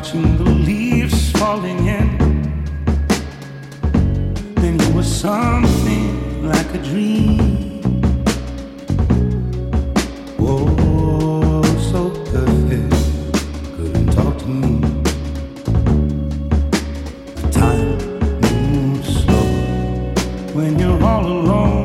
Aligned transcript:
watching 0.00 0.36
the 0.38 0.44
leaves 0.44 1.30
falling 1.32 1.86
in. 1.86 2.08
Then 4.54 4.80
you 4.80 4.94
were 4.94 5.02
something 5.02 6.42
like 6.42 6.72
a 6.72 6.78
dream. 6.78 8.00
Oh, 10.38 11.62
so 11.92 12.08
perfect. 12.32 12.94
Couldn't 13.76 14.10
talk 14.12 14.38
to 14.38 14.46
me. 14.46 14.80
Time 17.52 17.98
moves 18.40 19.22
slow 19.22 19.48
when 20.54 20.78
you're 20.78 21.02
all 21.04 21.26
alone. 21.26 21.79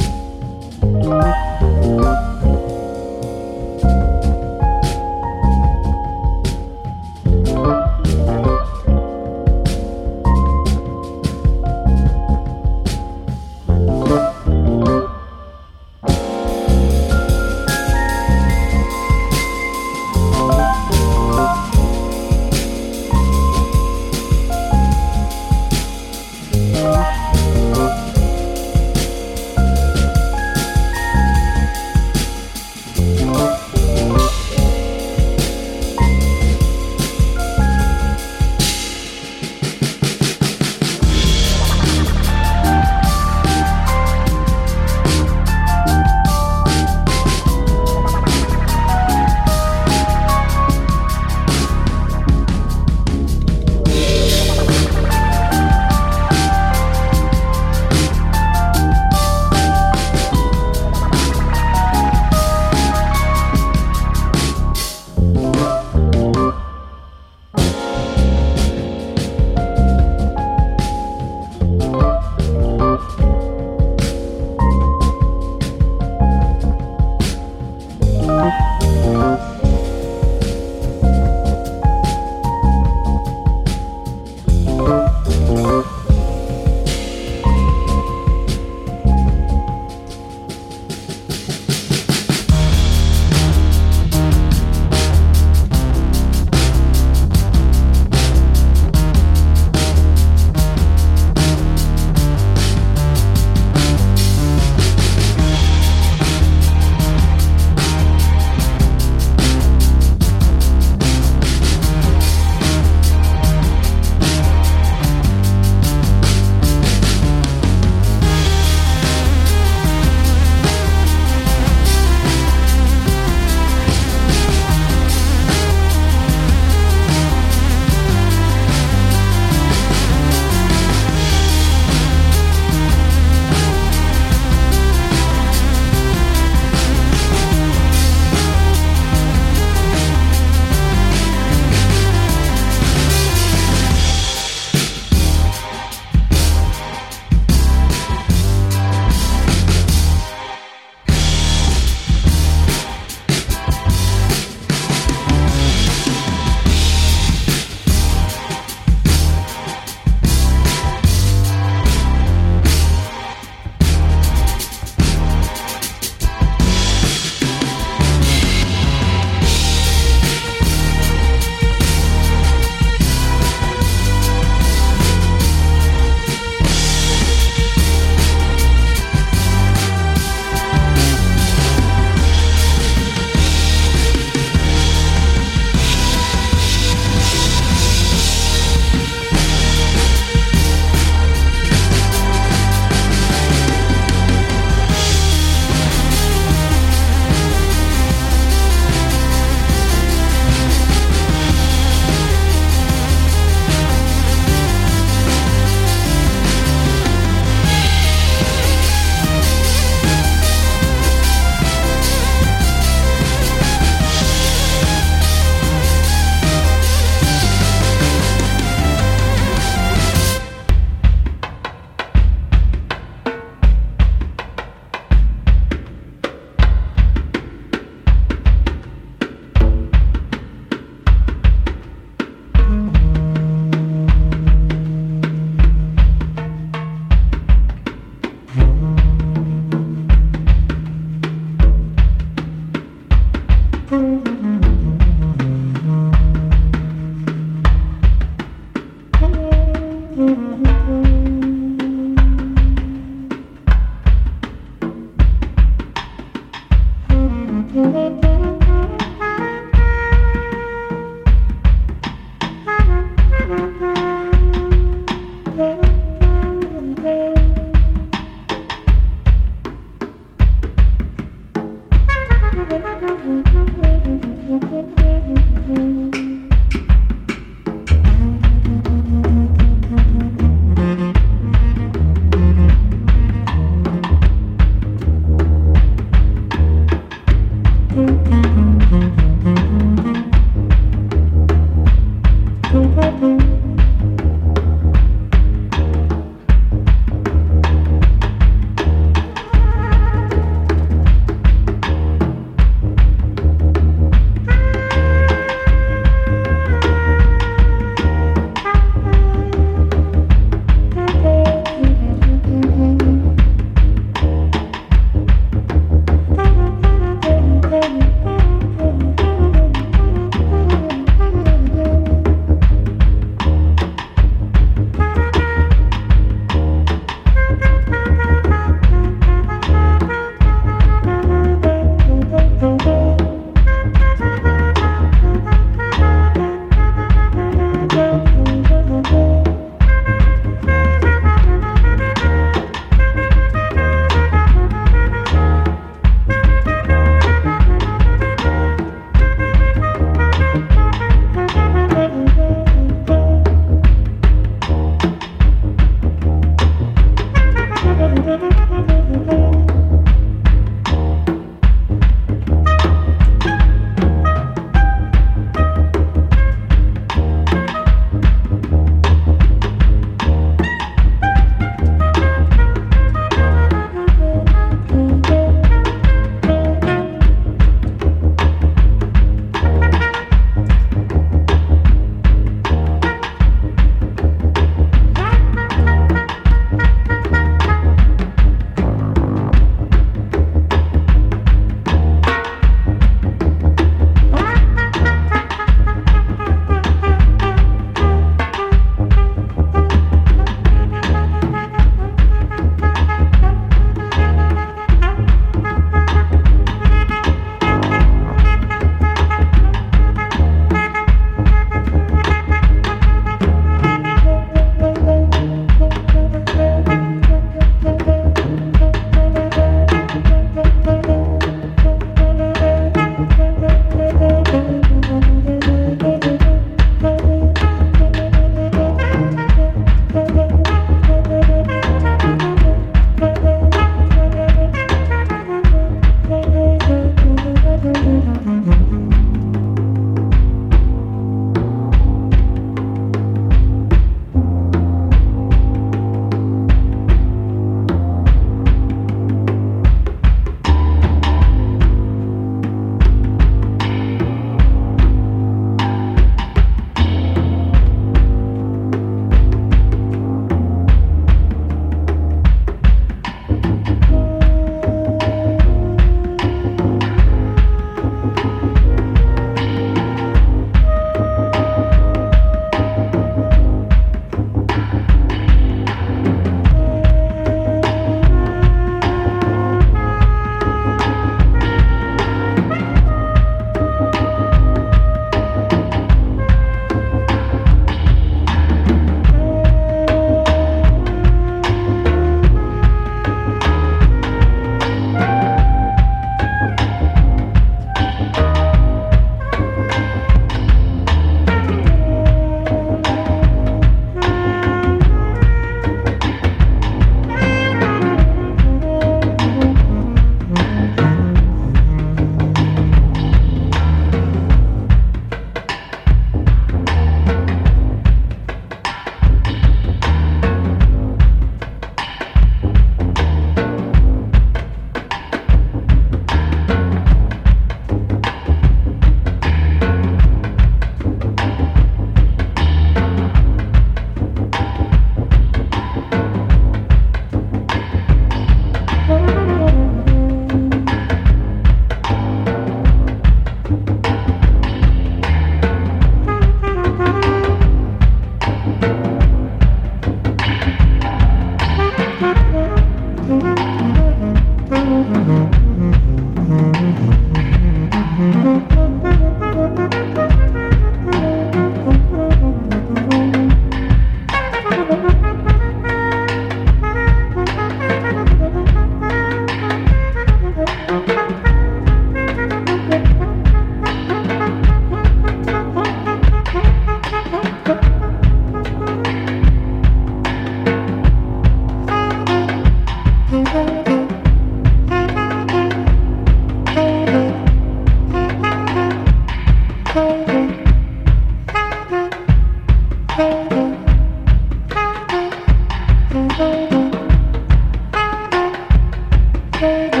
baby. 599.61 600.00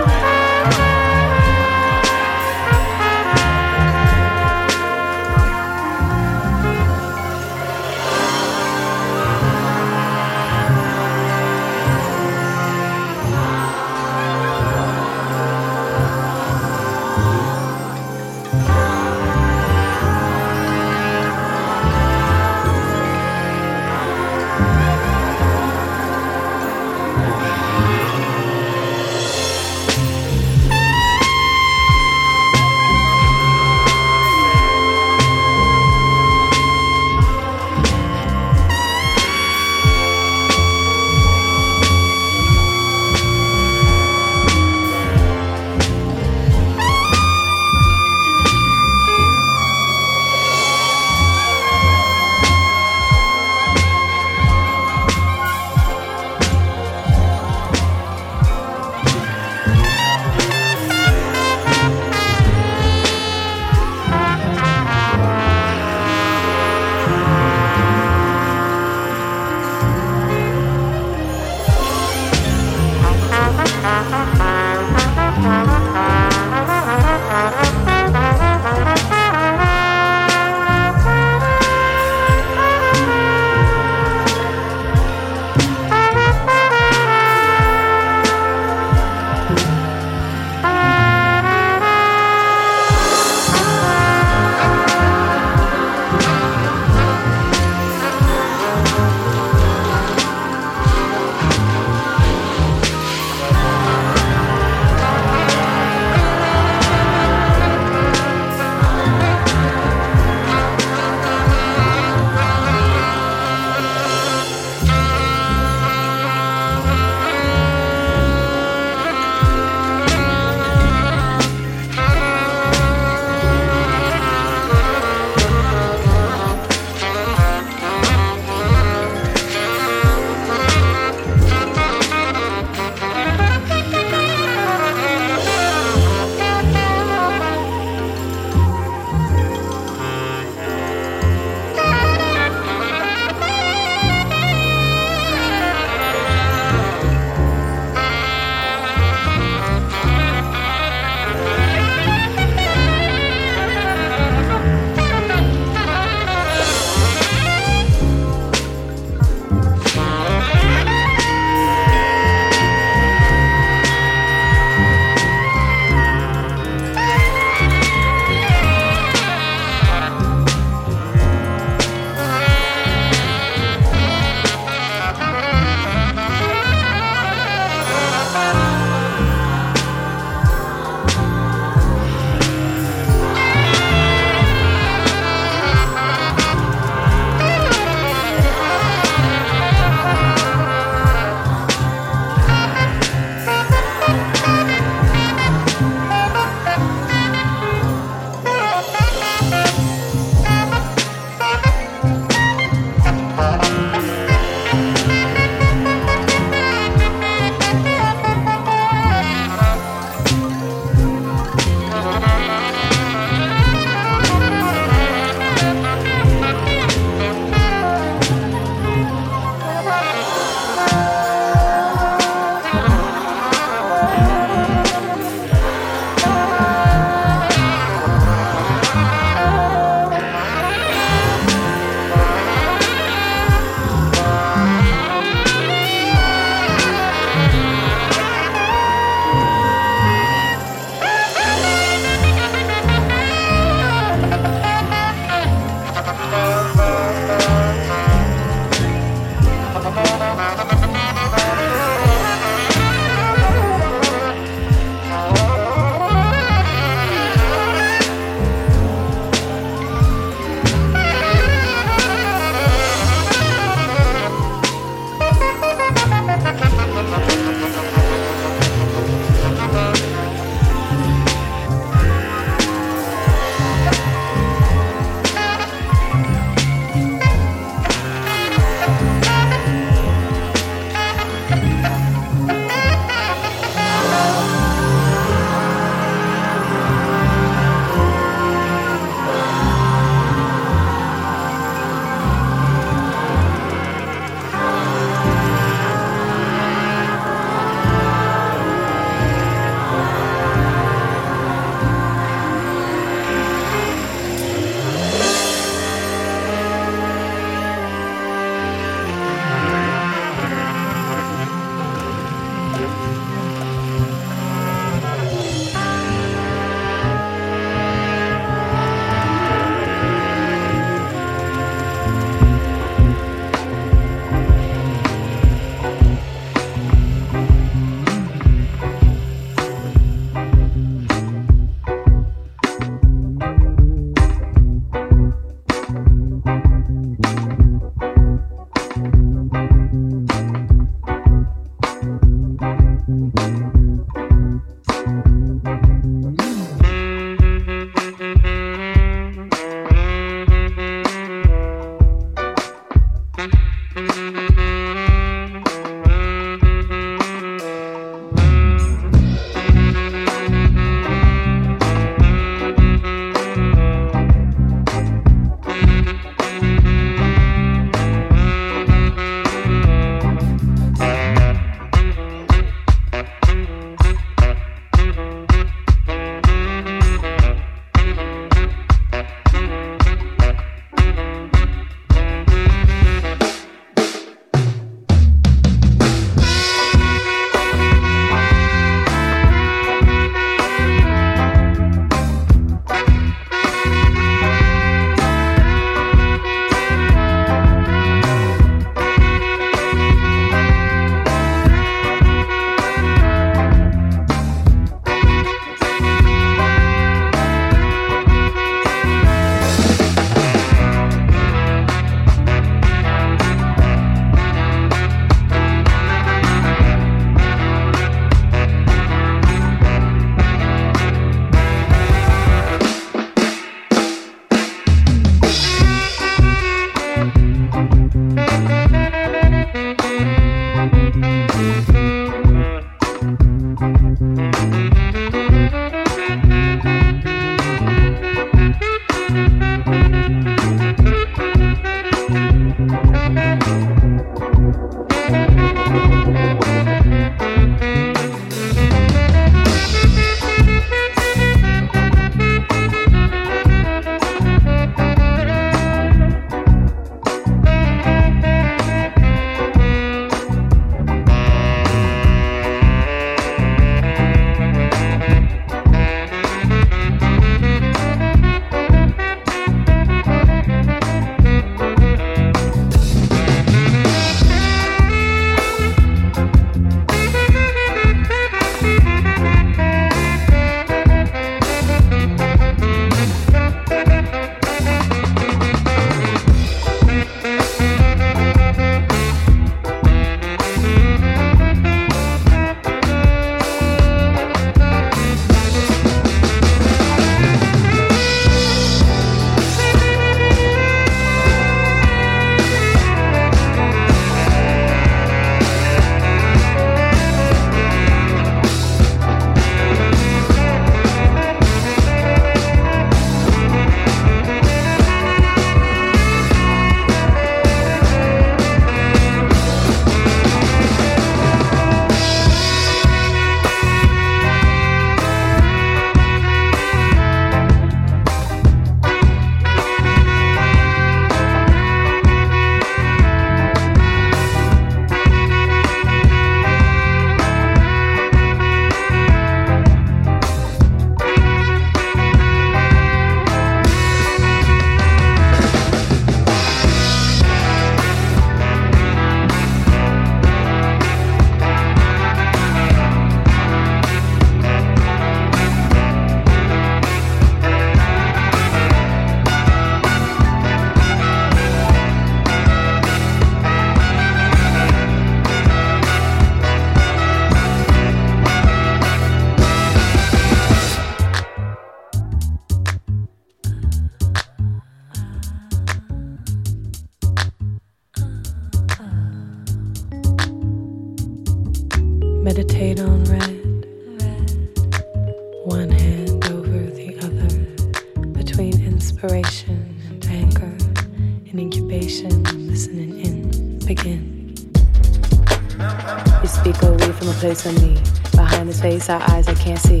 Our 599.10 599.22
eyes 599.30 599.48
I 599.48 599.54
can't 599.54 599.78
see. 599.78 600.00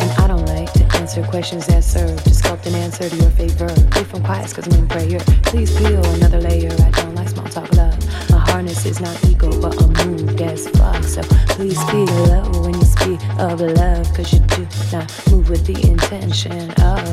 And 0.00 0.10
I 0.18 0.26
don't 0.26 0.46
like 0.46 0.72
to 0.74 0.84
answer 0.96 1.22
questions 1.24 1.66
that 1.66 1.84
serve 1.84 2.22
to 2.24 2.30
sculpt 2.30 2.66
an 2.66 2.74
answer 2.74 3.08
to 3.08 3.16
your 3.16 3.30
favor. 3.30 3.66
If 3.98 4.14
I'm 4.14 4.22
quiet, 4.22 4.54
cause 4.54 4.66
I'm 4.66 4.78
in 4.80 4.88
prayer. 4.88 5.20
Please 5.44 5.76
peel 5.76 6.04
another 6.14 6.40
layer. 6.40 6.72
I 6.72 6.90
don't 6.90 7.14
like 7.14 7.28
small 7.28 7.46
talk 7.46 7.72
love. 7.74 7.96
My 8.30 8.38
harness 8.50 8.86
is 8.86 9.00
not 9.00 9.22
ego, 9.24 9.50
but 9.60 9.80
a 9.82 10.06
mood 10.06 10.38
that's 10.38 10.68
fuck. 10.68 11.02
So 11.04 11.22
please 11.56 11.78
speak 11.80 12.10
low 12.28 12.44
when 12.62 12.74
you 12.74 12.84
speak 12.84 13.20
of 13.38 13.60
love, 13.60 14.06
cause 14.14 14.32
you 14.32 14.40
do 14.40 14.66
not 14.92 15.08
move 15.30 15.50
with 15.50 15.66
the 15.66 15.78
intention 15.88 16.70
of. 16.82 17.04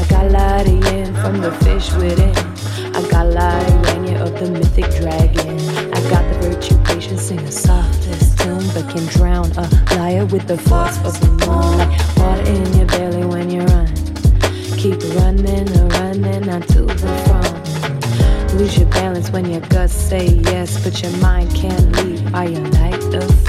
I 0.00 0.04
got 0.08 0.66
in 0.66 1.14
from 1.16 1.40
the 1.40 1.52
fish 1.64 1.92
within. 1.94 2.36
I 2.94 3.08
got 3.10 3.26
light 3.26 4.16
of 4.20 4.38
the 4.38 4.50
mythic 4.50 4.90
dragon. 5.00 5.58
I 5.94 6.00
got 6.10 6.24
the 6.32 6.48
virtue 6.48 6.76
patience, 6.84 7.22
sing 7.22 7.44
the 7.44 7.52
softest 7.52 7.99
but 8.74 8.88
can 8.90 9.06
drown 9.06 9.50
a 9.52 9.68
liar 9.96 10.26
with 10.26 10.46
the 10.46 10.58
force 10.58 10.98
of 11.04 11.20
the 11.20 11.28
moon. 11.46 11.78
Like 11.78 12.16
water 12.16 12.42
in 12.42 12.74
your 12.74 12.86
belly 12.86 13.24
when 13.24 13.50
you 13.50 13.60
run. 13.62 13.86
Keep 14.76 15.00
running, 15.14 15.68
and 15.68 15.92
running, 15.92 16.46
not 16.46 16.66
to 16.68 16.82
the 16.82 17.12
front. 17.26 18.54
Lose 18.54 18.76
your 18.78 18.88
balance 18.88 19.30
when 19.30 19.48
your 19.48 19.60
guts 19.60 19.92
say 19.92 20.26
yes, 20.26 20.82
but 20.82 21.00
your 21.02 21.16
mind 21.18 21.54
can't 21.54 21.96
leave. 21.96 22.34
Are 22.34 22.48
you 22.48 22.58
light 22.58 23.00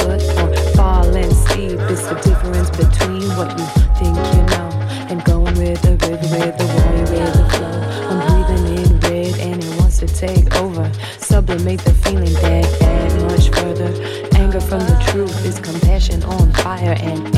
foot 0.01 0.21
or 0.39 0.55
falling 0.75 1.33
steep? 1.33 1.79
It's 1.89 2.07
the 2.07 2.15
difference 2.15 2.69
between 2.69 3.27
what 3.37 3.57
you 3.57 3.65
think 3.97 4.17
you 4.35 4.43
know 4.53 4.69
and 5.09 5.23
going 5.25 5.57
with 5.57 5.81
the 5.81 5.97
river, 6.03 6.17
with 6.17 6.57
the 6.57 6.65
water, 6.75 7.05
with 7.11 7.33
the 7.33 7.45
flow. 7.53 7.77
I'm 8.09 8.19
breathing 8.27 8.65
in 8.77 8.99
red 8.99 9.39
and 9.39 9.63
it 9.63 9.79
wants 9.79 9.99
to 9.99 10.07
take 10.07 10.55
over. 10.55 10.91
Sublimate 11.17 11.79
the 11.81 11.93
feeling 11.93 12.33
that 12.33 12.50
from 14.71 14.79
the 14.79 15.03
truth 15.11 15.45
is 15.45 15.59
compassion 15.59 16.23
on 16.23 16.49
fire, 16.53 16.95
and 17.01 17.30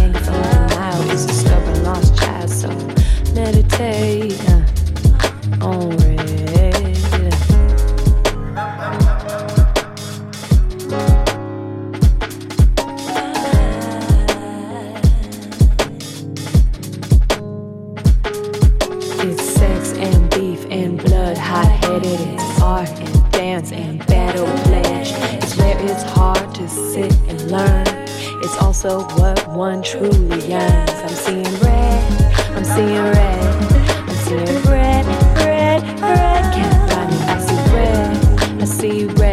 see 38.83 39.05
red, 39.05 39.32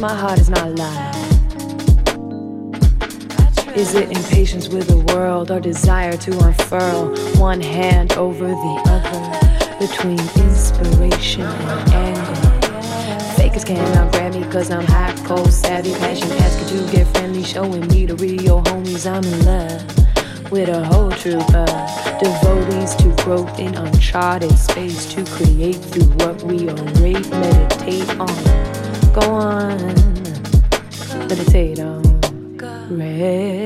my 0.00 0.14
heart 0.14 0.38
is 0.38 0.48
not 0.48 0.66
alive. 0.66 1.14
Is 3.76 3.94
it 3.94 4.10
impatience 4.10 4.68
with 4.68 4.88
the 4.88 4.98
world 5.12 5.50
or 5.50 5.60
desire 5.60 6.16
to 6.16 6.38
unfurl 6.38 7.14
one 7.38 7.60
hand 7.60 8.14
over 8.14 8.48
the 8.48 8.82
other 8.86 9.76
between 9.78 10.18
inspiration 10.42 11.42
and 11.42 11.92
anger? 11.92 13.34
Fakers 13.36 13.64
cannot 13.64 14.10
grab 14.12 14.32
me 14.32 14.42
cause 14.50 14.70
I'm 14.70 14.86
hot, 14.86 15.14
cold, 15.26 15.52
savvy, 15.52 15.92
passion, 15.92 16.32
asking 16.32 16.78
to 16.78 16.92
get 16.92 17.06
friendly, 17.08 17.44
showing 17.44 17.86
me 17.88 18.06
the 18.06 18.16
real 18.16 18.62
homies 18.62 19.06
I'm 19.06 19.24
in 19.24 19.44
love 19.44 20.50
with 20.50 20.70
a 20.70 20.82
whole 20.84 21.10
troop 21.10 21.54
of 21.54 21.68
devotees 22.18 22.94
to 22.96 23.14
growth 23.22 23.58
in 23.58 23.74
uncharted 23.74 24.56
space 24.58 25.12
to 25.14 25.24
create 25.26 25.76
through 25.76 26.10
what 26.24 26.42
we 26.42 26.70
orate, 26.70 27.30
meditate 27.30 28.08
on. 28.18 28.69
Go 29.12 29.22
on, 29.22 29.76
meditate 31.28 31.80
on 31.80 32.20
red. 32.90 33.59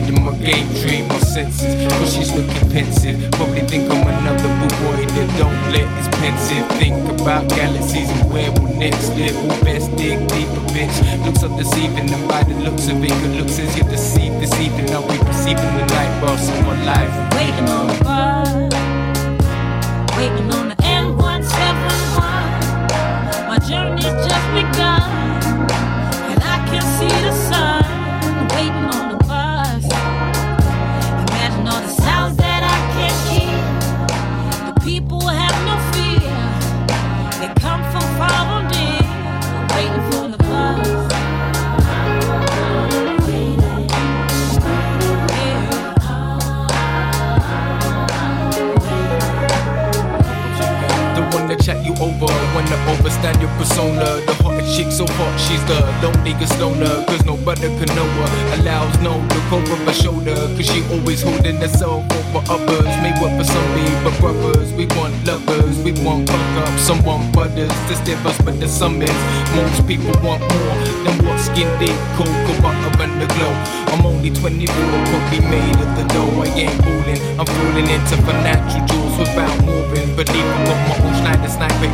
into 0.00 0.20
my 0.20 0.36
game. 0.38 0.79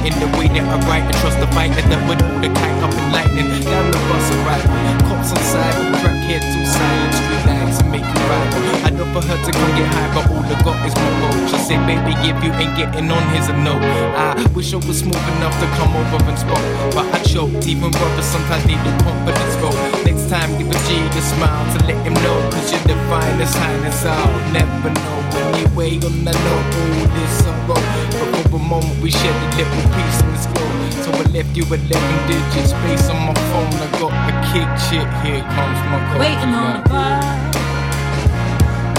in 0.04 0.14
the 0.20 0.28
way 0.36 0.48
that 0.48 0.64
I 0.66 0.76
write. 0.88 1.04
I 1.08 1.12
trust 1.20 1.38
the 1.40 1.48
fight 1.56 1.72
that 1.72 2.00
would 2.08 2.18
pull 2.18 2.40
the 2.42 2.50
kite 2.52 2.80
up 2.82 2.92
in 2.92 3.06
lightning. 3.12 3.48
Down 3.64 3.90
the 3.90 4.00
bus 4.10 4.26
arrival, 4.42 4.74
cops 5.08 5.30
on 5.32 5.40
cyber, 5.40 5.84
crack 6.02 6.18
here 6.26 6.40
to 6.40 6.58
silent 6.66 7.14
street 7.14 7.44
lights 7.46 7.78
and 7.80 7.90
make 7.90 8.04
you 8.04 8.22
right. 8.28 8.50
I 8.86 8.90
know 8.90 9.06
for 9.14 9.22
her 9.24 9.38
to 9.38 9.50
go 9.50 9.64
get 9.78 9.88
high, 9.94 10.10
but 10.14 10.24
all 10.30 10.44
I 10.44 10.56
got 10.62 10.78
is 10.86 10.94
my 10.94 11.10
goal. 11.20 11.36
She 11.48 11.58
said, 11.58 11.80
baby, 11.86 12.12
if 12.26 12.36
you 12.44 12.50
ain't 12.52 12.76
getting 12.76 13.10
on, 13.10 13.22
here's 13.32 13.48
a 13.48 13.56
no. 13.56 13.78
I 14.16 14.36
wish 14.54 14.74
I 14.74 14.78
was 14.82 15.00
smooth 15.00 15.26
enough 15.38 15.56
to 15.60 15.66
come 15.78 15.92
over 15.94 16.20
and 16.28 16.38
spot, 16.38 16.62
but 16.94 17.06
I 17.14 17.18
choked. 17.22 17.66
Even 17.66 17.90
brothers 17.90 18.26
sometimes 18.26 18.66
need 18.66 18.80
the 18.84 18.92
confidence 19.02 19.56
vote 19.62 19.95
time 20.28 20.50
to 20.58 20.64
give 20.64 20.72
G 20.86 20.98
the 21.14 21.22
smile 21.22 21.64
to 21.78 21.86
let 21.86 21.98
him 22.04 22.14
know. 22.14 22.50
Cause 22.50 22.72
you're 22.72 22.80
the 22.82 22.96
finest, 23.08 23.54
highness 23.54 24.04
I'll 24.04 24.52
never 24.52 24.90
know. 24.90 25.16
When 25.32 25.60
you 25.60 25.66
Anyway, 25.66 25.96
on 26.06 26.24
the 26.24 26.32
know 26.32 26.60
all 26.78 27.06
this 27.14 27.46
a 27.46 27.52
road. 27.68 27.86
But 28.10 28.28
over 28.38 28.56
a 28.56 28.58
moment, 28.58 29.00
we 29.00 29.10
share 29.10 29.32
the 29.32 29.48
little 29.56 29.86
piece 29.94 30.20
in 30.22 30.32
this 30.32 30.46
world. 30.50 30.92
So 31.04 31.10
I 31.12 31.22
left 31.30 31.56
you 31.56 31.64
11 31.64 31.86
digits, 32.26 32.70
space 32.70 33.08
on 33.10 33.20
my 33.26 33.34
phone. 33.52 33.74
I 33.78 33.88
got 34.00 34.14
the 34.26 34.34
kick 34.50 34.70
shit, 34.88 35.08
here 35.22 35.44
comes 35.54 35.80
my 35.90 35.98
call. 36.10 36.18
Waiting 36.18 36.54
on 36.54 36.82
the 36.82 36.88
bar, 36.88 37.22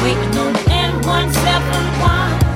waiting 0.03 0.37
on 0.37 0.53
the 0.53 0.63
N171. 0.69 2.46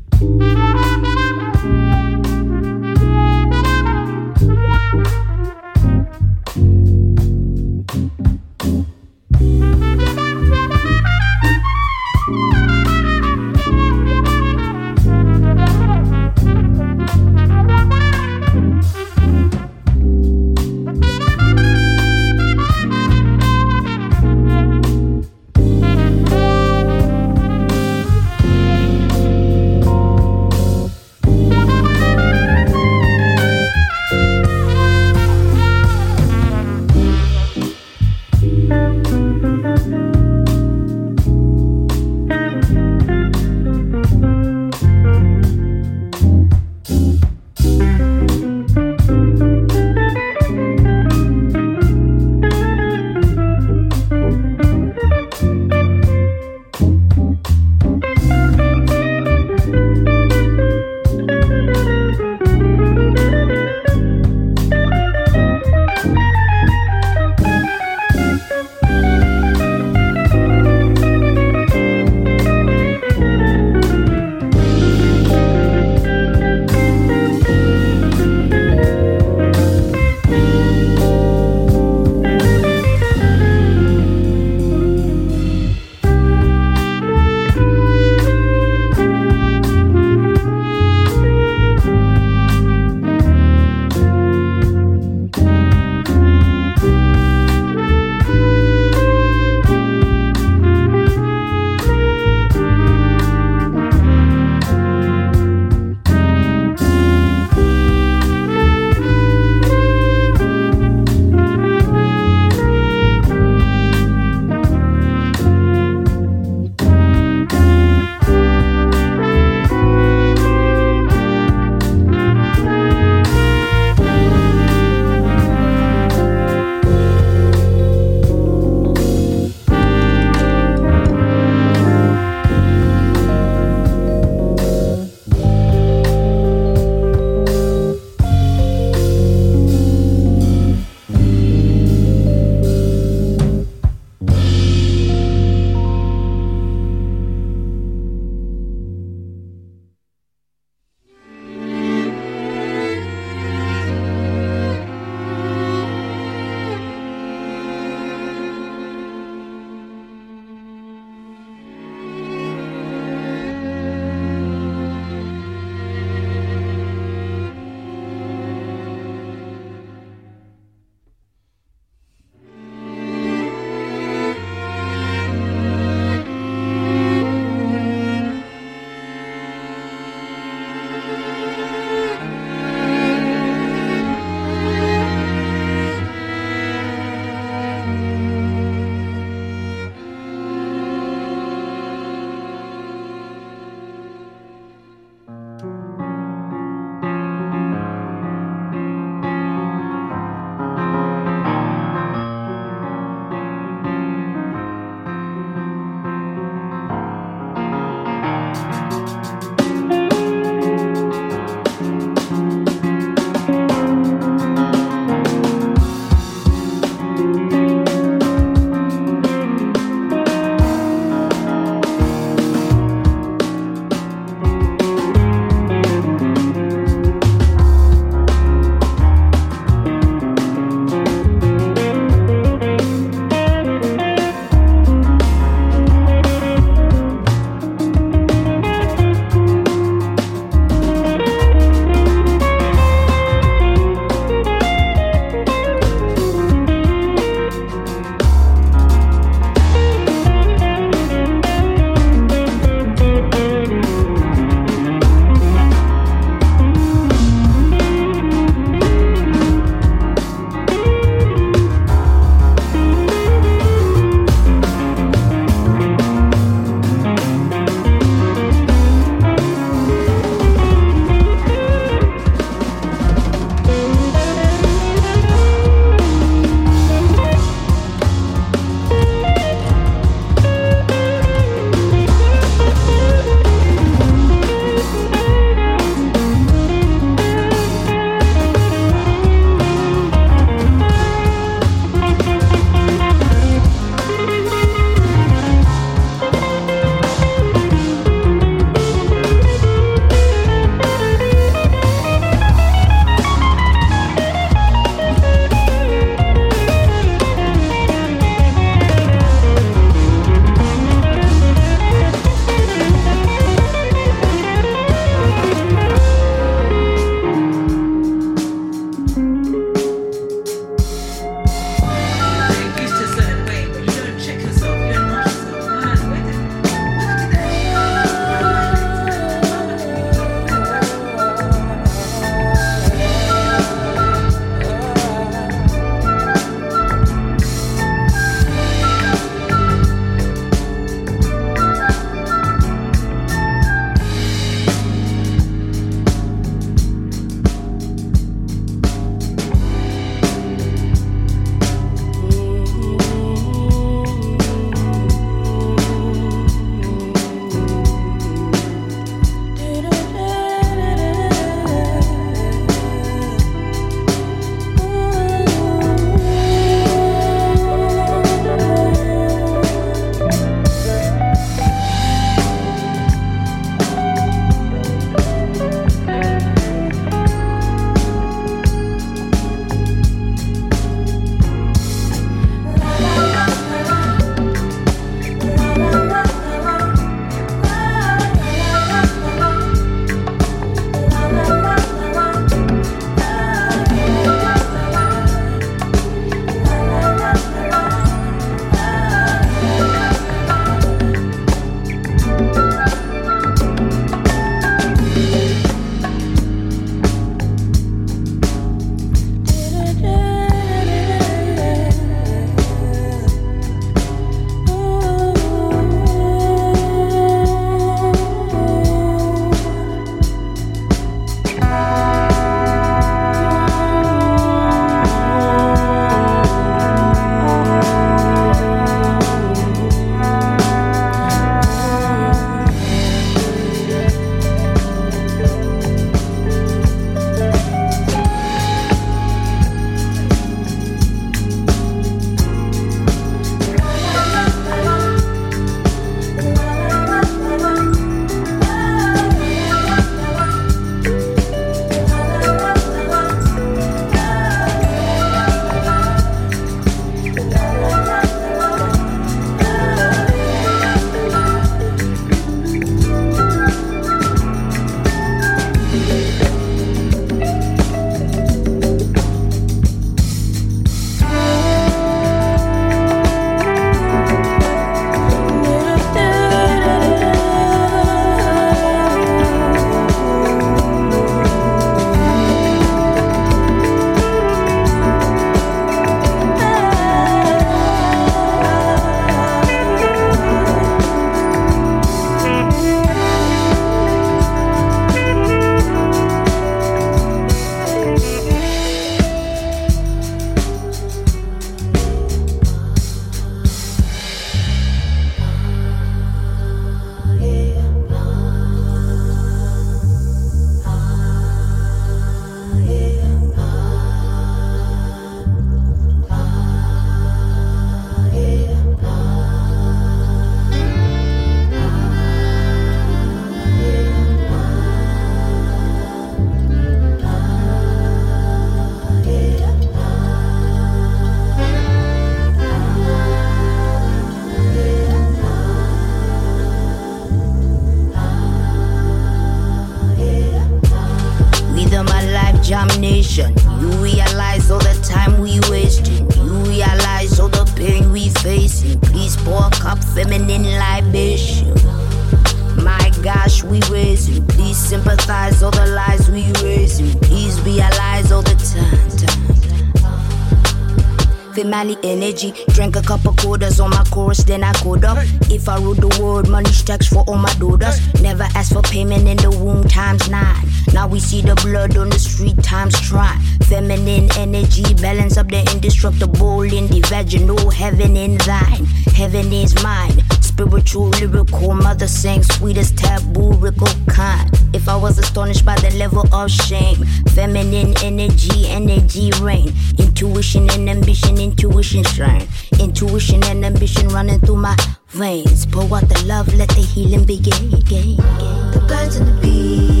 Energy, 562.03 562.53
drank 562.69 562.95
a 562.95 563.01
couple 563.01 563.33
quarters 563.33 563.79
on 563.79 563.89
my 563.89 564.03
chorus, 564.11 564.43
then 564.43 564.63
I 564.63 564.73
code 564.73 565.03
up. 565.05 565.17
If 565.49 565.67
I 565.67 565.77
rule 565.77 565.93
the 565.93 566.07
world, 566.21 566.47
money 566.49 566.71
stacks 566.71 567.07
for 567.07 567.23
all 567.27 567.37
my 567.37 567.53
daughters. 567.55 567.99
Never 568.21 568.47
ask 568.55 568.73
for 568.73 568.81
payment 568.81 569.27
in 569.27 569.37
the 569.37 569.51
womb 569.51 569.87
times 569.87 570.29
nine. 570.29 570.65
Now 570.93 571.07
we 571.07 571.19
see 571.19 571.41
the 571.41 571.55
blood 571.55 571.97
on 571.97 572.09
the 572.09 572.19
street 572.19 572.61
times 572.63 572.99
try. 573.01 573.37
Feminine 573.65 574.29
energy, 574.37 574.93
balance 574.95 575.37
up 575.37 575.47
the 575.49 575.59
indestructible 575.71 576.61
in 576.61 576.87
the 576.87 577.01
vaginal. 577.07 577.69
Heaven 577.69 578.15
in 578.15 578.37
thine, 578.39 578.85
heaven 579.15 579.51
is 579.51 579.75
mine. 579.83 580.23
Spiritual, 580.51 581.07
lyrical, 581.07 581.73
mother 581.73 582.07
sang 582.07 582.43
sweetest 582.43 582.97
taboo, 582.97 583.53
rickle 583.53 583.87
kind. 584.07 584.49
If 584.73 584.89
I 584.89 584.97
was 584.97 585.17
astonished 585.17 585.63
by 585.63 585.75
the 585.77 585.91
level 585.91 586.25
of 586.33 586.51
shame, 586.51 586.97
feminine 587.33 587.95
energy, 588.03 588.67
energy 588.67 589.31
reign. 589.41 589.73
Intuition 589.97 590.69
and 590.71 590.89
ambition, 590.89 591.39
intuition 591.39 592.03
shine. 592.03 592.47
Intuition 592.79 593.41
and 593.45 593.63
ambition 593.63 594.09
running 594.09 594.41
through 594.41 594.57
my 594.57 594.75
veins. 595.07 595.65
Pour 595.65 595.83
out 595.95 596.09
the 596.09 596.21
love, 596.27 596.53
let 596.53 596.69
the 596.69 596.81
healing 596.81 597.23
begin. 597.23 597.71
The 597.71 598.85
birds 598.87 599.15
and 599.15 599.27
the 599.27 599.41
bees 599.41 600.00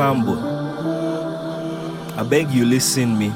I 0.00 0.14
beg 2.26 2.50
you 2.50 2.64
listen 2.64 3.18
me. 3.18 3.30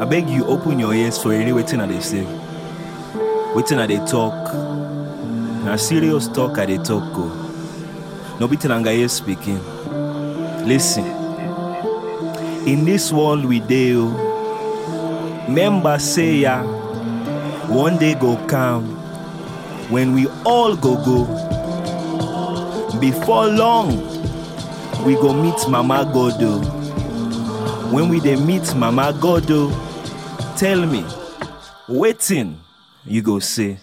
I 0.00 0.04
beg 0.04 0.28
you 0.28 0.44
open 0.46 0.80
your 0.80 0.92
ears 0.92 1.22
for 1.22 1.32
any 1.32 1.52
waiting 1.52 1.78
that 1.78 1.88
they 1.88 2.00
say. 2.00 2.24
Waiting 3.54 3.78
that 3.78 3.86
they 3.90 3.98
talk. 4.06 4.34
Na 5.64 5.76
serious 5.76 6.26
talk 6.26 6.58
I 6.58 6.66
they 6.66 6.78
talk 6.78 7.14
go. 7.14 7.28
No 8.40 8.48
beating 8.48 8.72
anga 8.72 8.90
here 8.90 9.06
speaking. 9.08 9.60
Listen. 10.66 11.04
In 12.66 12.84
this 12.84 13.12
world 13.12 13.44
we 13.44 13.60
deal. 13.60 14.08
Oh, 14.10 15.46
Member 15.48 16.00
say 16.00 16.38
ya. 16.38 16.64
One 17.68 17.98
day 17.98 18.14
go 18.14 18.36
come 18.48 18.84
when 19.90 20.12
we 20.12 20.26
all 20.44 20.74
go 20.74 20.96
go. 21.04 21.24
Before 22.98 23.46
long, 23.46 24.07
we 25.04 25.14
go 25.14 25.32
meet 25.32 25.68
Mama 25.68 26.04
Godo. 26.12 26.60
Oh. 26.64 27.90
When 27.92 28.08
we 28.08 28.20
dey 28.20 28.36
meet 28.36 28.74
Mama 28.74 29.12
Godo, 29.14 29.70
oh, 29.72 30.54
tell 30.58 30.84
me, 30.86 31.04
waiting 31.88 32.58
you 33.04 33.22
go 33.22 33.38
say. 33.38 33.78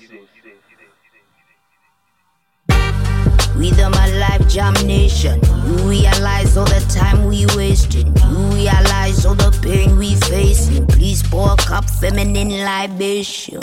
Rhythm 3.55 3.93
life 3.93 4.47
jam 4.49 4.73
nation. 4.85 5.39
You 5.65 5.89
realize 5.89 6.57
all 6.57 6.65
the 6.65 6.85
time 6.93 7.25
we 7.25 7.45
wasting. 7.55 8.07
You 8.07 8.37
realize 8.53 9.25
all 9.25 9.35
the 9.35 9.57
pain 9.63 9.97
we 9.97 10.15
facing. 10.15 10.85
Please 10.87 11.23
pour 11.23 11.53
a 11.53 11.55
cup 11.55 11.85
feminine 11.89 12.49
libation. 12.49 13.61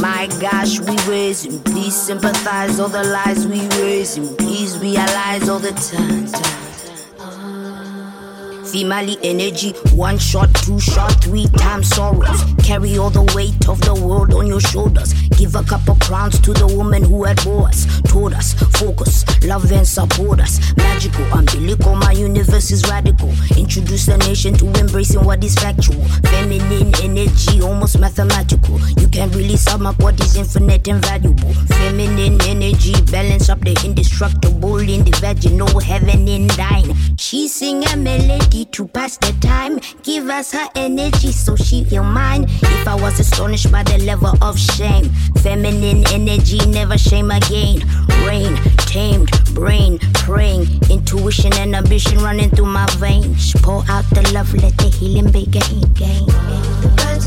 My 0.00 0.28
gosh, 0.40 0.78
we 0.80 0.96
raising. 1.08 1.62
Please 1.62 1.94
sympathize 1.94 2.78
all 2.78 2.88
the 2.88 3.02
lies 3.04 3.46
we 3.46 3.60
raising. 3.80 4.36
Please 4.36 4.78
realize 4.78 5.48
all 5.48 5.58
the 5.58 5.72
time. 5.72 6.26
time. 6.26 6.65
Female 8.76 9.16
energy, 9.22 9.72
one 9.94 10.18
shot, 10.18 10.54
two 10.56 10.78
shot, 10.78 11.10
three 11.24 11.46
times 11.56 11.88
sorrows. 11.88 12.44
Carry 12.62 12.98
all 12.98 13.08
the 13.08 13.22
weight 13.34 13.70
of 13.70 13.80
the 13.80 13.94
world 13.94 14.34
on 14.34 14.46
your 14.46 14.60
shoulders. 14.60 15.14
Give 15.38 15.54
a 15.54 15.62
couple 15.62 15.94
crowns 15.94 16.38
to 16.40 16.52
the 16.52 16.66
woman 16.66 17.02
who 17.02 17.24
had 17.24 17.42
bore 17.42 17.68
us. 17.68 17.86
Told 18.02 18.34
us, 18.34 18.52
focus, 18.78 19.24
love 19.46 19.72
and 19.72 19.88
support 19.88 20.40
us. 20.40 20.60
Magical, 20.76 21.24
umbilical, 21.32 21.96
my 21.96 22.12
universe 22.12 22.70
is 22.70 22.86
radical. 22.86 23.30
Introduce 23.56 24.04
the 24.04 24.18
nation 24.18 24.52
to 24.58 24.66
embracing 24.78 25.24
what 25.24 25.42
is 25.42 25.54
factual. 25.54 26.04
Feminine 26.28 26.92
energy, 27.00 27.62
almost 27.62 27.98
mathematical. 27.98 28.78
You 29.00 29.08
can't 29.08 29.34
really 29.34 29.56
sum 29.56 29.86
up 29.86 29.98
what 30.00 30.20
is 30.20 30.36
infinite 30.36 30.86
and 30.86 31.02
valuable. 31.02 31.54
Feminine 31.80 32.42
energy, 32.42 32.92
balance 33.10 33.48
up 33.48 33.60
the 33.60 33.72
indestructible 33.86 34.80
in 34.80 35.02
the 35.02 35.16
vaginal 35.18 35.80
heaven 35.80 36.28
in 36.28 36.46
thine. 36.48 36.94
She 37.16 37.48
sing 37.48 37.82
a 37.86 37.96
melody 37.96 38.65
to 38.72 38.88
pass 38.88 39.16
the 39.18 39.34
time. 39.40 39.80
Give 40.02 40.28
us 40.28 40.52
her 40.52 40.68
energy 40.74 41.32
so 41.32 41.56
she 41.56 41.84
feel 41.84 42.04
mine. 42.04 42.44
If 42.48 42.88
I 42.88 42.94
was 42.94 43.18
astonished 43.20 43.70
by 43.70 43.82
the 43.82 43.98
level 43.98 44.32
of 44.42 44.58
shame, 44.58 45.10
feminine 45.42 46.04
energy 46.12 46.58
never 46.66 46.98
shame 46.98 47.30
again. 47.30 47.82
Rain, 48.26 48.56
tamed, 48.86 49.30
brain, 49.54 49.98
praying, 50.14 50.66
intuition 50.90 51.52
and 51.54 51.74
ambition 51.74 52.18
running 52.18 52.50
through 52.50 52.66
my 52.66 52.86
veins. 52.98 53.52
Pour 53.62 53.84
out 53.88 54.04
the 54.10 54.30
love, 54.32 54.52
let 54.54 54.76
the 54.78 54.88
healing 54.88 55.30
begin. 55.30 55.80
Gain, 55.94 56.26
gain. 56.26 56.26
The 56.82 56.92
birds 56.96 57.26